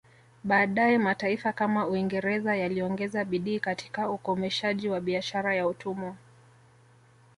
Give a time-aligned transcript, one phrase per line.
[0.43, 6.15] Baadaye mataifa kama Uingereza yaliongeza bidii katika ukomeshaji wa biashara ya utumwa